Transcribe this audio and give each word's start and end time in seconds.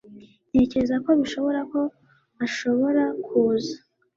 Ntekereza 0.51 0.95
ko 1.05 1.09
bishoboka 1.19 1.59
ko 1.73 1.81
ashobora 2.45 3.03
kuza 3.25 3.75